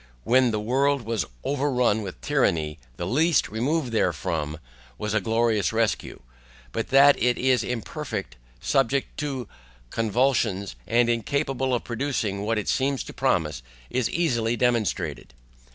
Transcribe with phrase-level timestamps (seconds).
[0.23, 4.57] When the world was over run with tyranny the least remove therefrom
[4.97, 6.23] was a glorious rescue.
[6.71, 9.47] But that it is imperfect, subject to
[9.91, 13.61] convulsions, and incapable of producing what it seems to promise,
[13.91, 15.35] is easily demonstrated.